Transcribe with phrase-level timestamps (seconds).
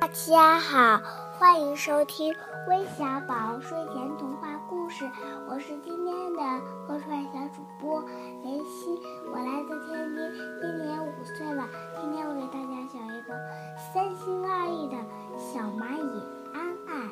[0.00, 1.00] 大家好，
[1.38, 2.34] 欢迎收听
[2.68, 5.10] 微小宝睡前童话故事。
[5.48, 6.42] 我是今天的
[6.86, 8.00] 客串小主播
[8.44, 9.00] 雷西，
[9.32, 10.18] 我来自天津，
[10.60, 11.68] 今年五岁了。
[12.00, 13.34] 今天我给大家讲一个
[13.92, 14.96] 三心二意的
[15.38, 16.22] 小蚂蚁
[16.52, 17.10] 安安。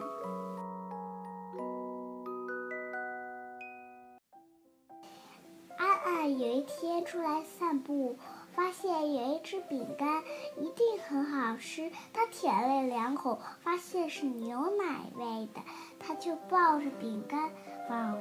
[5.79, 8.17] 安安有一天出来散步。
[8.55, 10.23] 发现有一只饼干
[10.57, 15.61] 一定很好吃，他舔了两口，发现是牛奶味的，
[15.99, 17.51] 他就抱着饼干
[17.91, 18.17] 往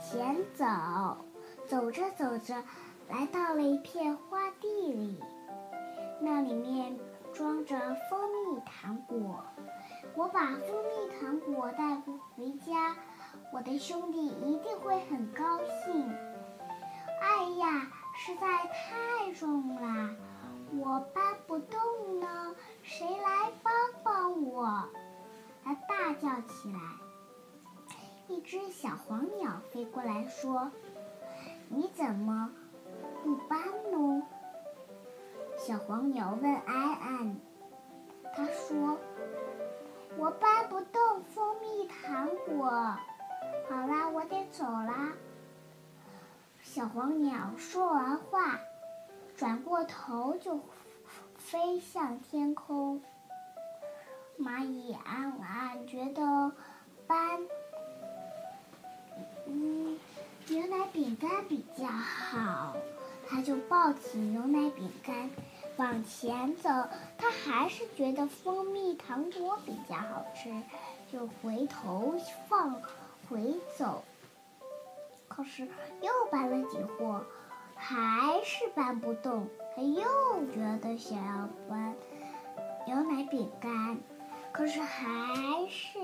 [0.00, 0.64] 前走。
[1.66, 2.64] 走着走着，
[3.08, 5.20] 来到了一片花地里，
[6.20, 6.98] 那里面
[7.32, 9.44] 装着蜂蜜糖果。
[10.14, 12.96] 我把蜂蜜糖果带回家，
[13.52, 16.10] 我的兄弟一定会很高兴。
[17.20, 17.92] 哎呀！
[18.20, 20.16] 实在太重了，
[20.72, 23.72] 我搬不动呢，谁来帮
[24.02, 24.84] 帮我？
[25.64, 26.80] 他大叫起来。
[28.26, 30.70] 一只小黄鸟飞过来说
[31.70, 32.50] ：“你怎么
[33.22, 33.58] 不搬
[33.90, 34.22] 呢？”
[35.56, 37.36] 小黄鸟问安安。
[38.34, 38.98] 他说
[40.18, 42.68] ：“我搬不动蜂蜜糖果。
[43.68, 45.12] 好啦，我得走啦。”
[46.78, 48.60] 小黄鸟说完话，
[49.36, 50.60] 转过头就
[51.36, 53.02] 飞向天空。
[54.38, 56.52] 蚂蚁安安觉得
[57.04, 57.40] 搬
[59.48, 59.98] 嗯
[60.46, 62.76] 牛奶饼干比较好，
[63.28, 65.28] 他就抱起牛奶饼干
[65.78, 66.68] 往前走。
[67.18, 70.54] 他还是觉得蜂蜜糖果比较好吃，
[71.10, 72.14] 就回头
[72.48, 72.80] 放
[73.28, 74.04] 回走。
[75.28, 75.68] 可是
[76.00, 77.24] 又搬了几货，
[77.76, 79.46] 还是搬不动。
[79.76, 80.02] 他又
[80.52, 81.94] 觉得想要搬
[82.86, 84.00] 牛奶饼干，
[84.50, 85.06] 可是还
[85.68, 85.98] 是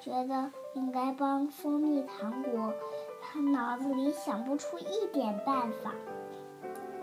[0.00, 2.72] 觉得应该帮蜂蜜糖果。
[3.22, 5.92] 他脑子里想不出一点办法，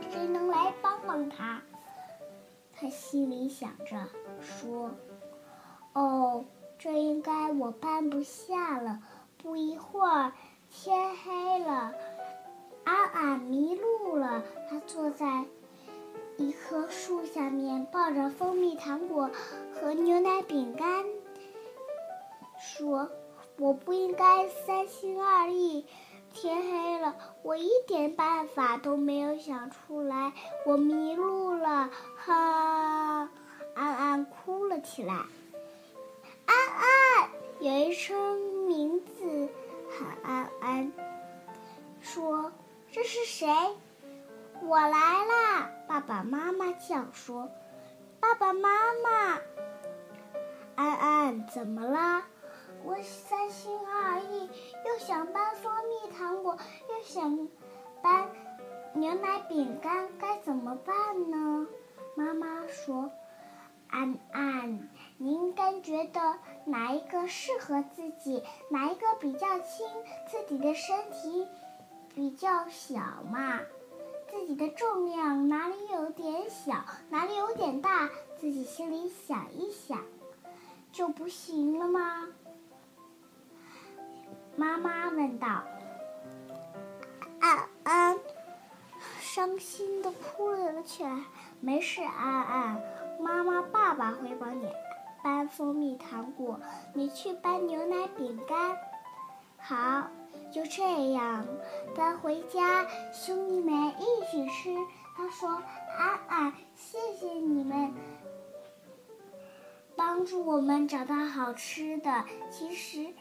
[0.10, 1.62] 谁能来帮帮他？
[2.74, 4.08] 他心里想着，
[4.42, 4.92] 说
[5.94, 6.44] ：“哦，
[6.78, 9.00] 这应该我搬不下了。”
[9.42, 10.34] 不一会儿。
[10.74, 11.94] 天黑了，
[12.86, 14.42] 安安迷路了。
[14.70, 15.44] 他坐在
[16.38, 19.30] 一棵树下面，抱着蜂蜜糖果
[19.76, 21.06] 和牛奶饼干，
[22.58, 23.10] 说
[23.60, 25.86] ：“我不应该三心二意。
[26.34, 30.32] 天黑了，我一点办法都没有想出来，
[30.66, 33.30] 我迷路了。”哈，
[33.76, 35.14] 安安哭了起来。
[36.46, 38.41] 安安，有一声
[42.12, 42.52] 说
[42.92, 43.48] ：“这是谁？
[44.62, 47.50] 我来啦！”爸爸妈妈叫说
[48.20, 48.70] ：“爸爸妈
[49.02, 49.40] 妈，
[50.76, 52.24] 安安怎么啦？
[52.84, 54.50] 我三心二意，
[54.86, 56.58] 又想搬蜂蜜糖果，
[56.90, 57.48] 又想
[58.02, 58.28] 搬
[58.94, 61.66] 牛奶饼干，该怎么办呢？”
[62.18, 63.10] 妈妈说
[63.88, 66.20] ：“安安。”你应该觉得
[66.66, 69.88] 哪一个适合自己，哪一个比较轻，
[70.28, 71.48] 自己的身体
[72.14, 73.00] 比较小
[73.32, 73.60] 嘛？
[74.30, 80.00] 自己的重量哪里有点小，哪里有点大，自己心里想一想，
[80.92, 82.28] 就不行了吗？
[84.56, 85.64] 妈妈问道。
[87.40, 88.18] 安安
[89.20, 91.24] 伤心的哭了起来。
[91.60, 92.82] 没事，安安，
[93.20, 94.68] 妈妈、爸爸会帮你。
[95.24, 96.60] 搬蜂蜜糖果，
[96.94, 98.78] 你去搬牛奶饼干。
[99.62, 100.08] 好，
[100.52, 101.46] 就这样
[101.96, 104.76] 搬回家，兄弟们一起吃。
[105.16, 105.50] 他说
[105.98, 107.94] ：“安安，谢谢你们
[109.96, 112.26] 帮助我们找到好吃的。
[112.50, 113.14] 其实，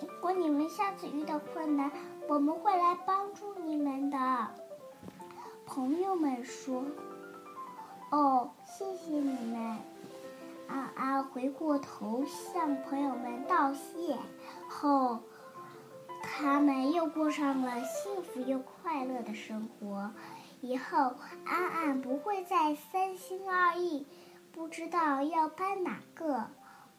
[0.00, 1.90] 如果你们下次遇到困难，
[2.28, 4.18] 我们会来帮助你们的。”
[5.66, 6.84] 朋友们说
[8.12, 9.78] ：“哦，谢谢你们。”
[10.68, 14.16] 安安回过头向朋友们道谢
[14.68, 15.18] 后，
[16.36, 20.10] 他们又过上了幸福又快乐的生活。
[20.60, 21.14] 以后
[21.44, 24.06] 安安不会再三心二意，
[24.52, 26.48] 不知道要搬哪个，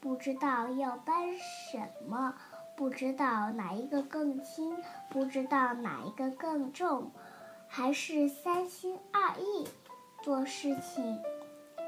[0.00, 2.34] 不知道要搬什么，
[2.76, 4.76] 不知道哪一个更轻，
[5.10, 7.10] 不知道哪一个更重，
[7.68, 9.68] 还是三心二意
[10.22, 11.18] 做事情。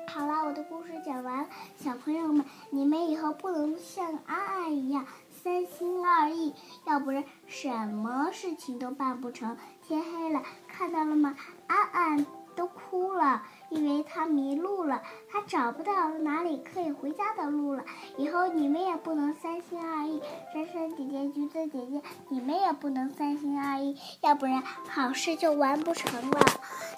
[0.09, 1.49] 好了，我的故事讲完。
[1.79, 5.07] 小朋友们，你们以后不能像安安一样
[5.43, 6.55] 三心二意，
[6.85, 9.57] 要不然什么事情都办不成。
[9.83, 11.35] 天黑了，看到了吗？
[11.67, 17.83] 安安都哭了，因为他迷路了，他找不到哪里可以回家的路了。
[18.17, 20.23] 以后你们也不能三心二意，
[20.55, 26.41] 珊珊姐姐、橘子姐姐，你们也不能三心二意，要不然好事就完不成了。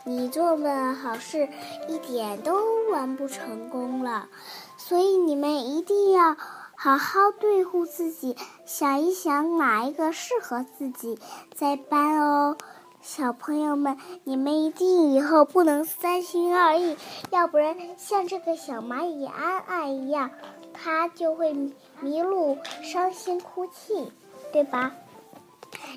[0.05, 1.49] 你做的好事
[1.89, 2.61] 一点都
[2.93, 4.29] 完不成功了，
[4.77, 6.37] 所以你们一定要
[6.85, 8.37] 好好对付自己，
[8.67, 11.19] 想一想哪一个适合自己
[11.55, 12.59] 再搬哦。
[13.01, 16.99] 小朋友们，你们一定以后不能三心二意，
[17.31, 20.31] 要不然像这个小蚂蚁安安一样，
[20.75, 21.55] 它就会
[22.01, 24.13] 迷路、伤心哭泣，
[24.53, 24.93] 对吧？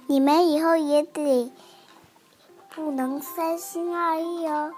[0.07, 1.51] 你们以后也得
[2.73, 4.71] 不能三心二意哦，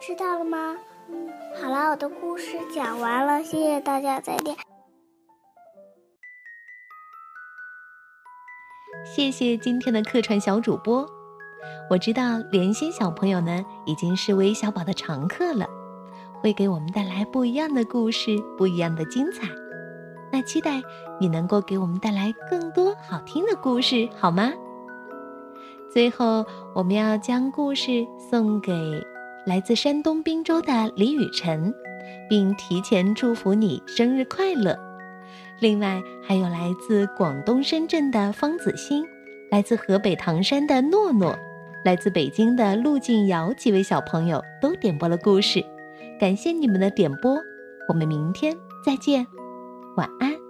[0.00, 0.76] 知道了吗？
[1.60, 4.56] 好了，我的故事讲完了，谢谢大家，再见。
[9.14, 11.08] 谢谢今天的客串小主播。
[11.88, 15.68] 我知道莲心小朋友呢已经是微小宝的常客了，
[16.40, 19.46] 会给我们带来不一样的故事，不一样的精彩。
[20.32, 20.82] 那期待
[21.20, 24.52] 你能够给我们带来更多好听的故事，好吗？
[25.88, 26.44] 最后，
[26.74, 28.72] 我们要将故事送给
[29.46, 31.72] 来自山东滨州的李雨辰，
[32.28, 34.76] 并提前祝福你生日快乐。
[35.60, 39.04] 另外，还有来自广东深圳的方子欣，
[39.50, 41.36] 来自河北唐山的诺诺。
[41.84, 45.62] 来自北京的陆静瑶几位小朋友都点播了故事，
[46.18, 47.36] 感谢你们的点播，
[47.88, 49.26] 我们明天再见，
[49.96, 50.43] 晚安。